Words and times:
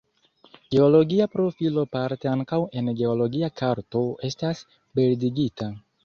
Geologia 0.75 1.25
profilo 1.33 1.83
parte 1.95 2.29
ankaŭ 2.31 2.59
en 2.81 2.89
geologia 3.01 3.49
karto 3.61 4.01
estas 4.31 4.63
bildigita. 5.01 5.69